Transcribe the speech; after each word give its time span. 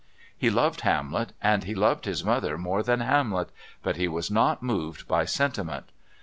He 0.35 0.49
loved 0.49 0.81
Hamlet, 0.81 1.33
and 1.43 1.65
he 1.65 1.75
loved 1.75 2.05
his 2.05 2.23
mother 2.23 2.57
more 2.57 2.81
than 2.81 3.01
Hamlet; 3.01 3.49
but 3.83 3.97
he 3.97 4.07
was 4.07 4.31
not 4.31 4.63
moved 4.63 5.07
by 5.07 5.25
sentiment. 5.25 5.91